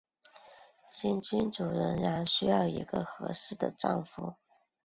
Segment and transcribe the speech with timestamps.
[0.89, 4.33] 新君主仍然需要一个合适的丈夫。